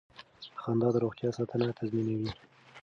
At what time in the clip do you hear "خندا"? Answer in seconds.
0.61-0.87